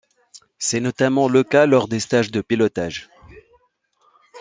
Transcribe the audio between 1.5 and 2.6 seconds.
lors des stages de